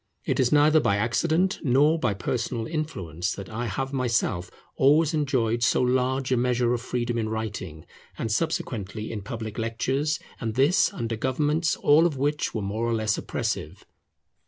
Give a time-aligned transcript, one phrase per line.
[0.25, 5.61] It is neither by accident nor by personal influence that I have myself always enjoyed
[5.61, 7.85] so large a measure of freedom in writing,
[8.17, 12.95] and subsequently in public lectures, and this under governments all of which were more or
[12.95, 13.85] less oppressive.